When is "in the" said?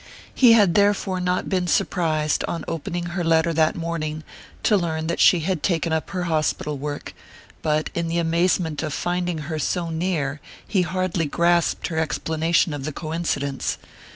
7.93-8.17